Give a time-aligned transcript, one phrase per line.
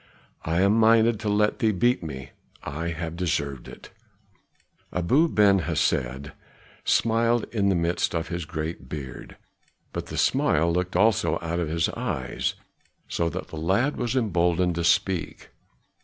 [0.41, 2.31] I am minded to let thee beat me.
[2.63, 3.91] I have deserved it."
[4.91, 6.31] Abu Ben Hesed
[6.83, 9.37] smiled in the midst of his great beard,
[9.93, 12.55] but the smile looked also out of his eyes,
[13.07, 15.49] so that the lad was emboldened to speak.